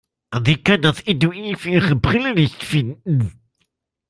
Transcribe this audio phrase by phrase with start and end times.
[0.47, 3.39] Sie kann das Etui für ihre Brille nicht finden.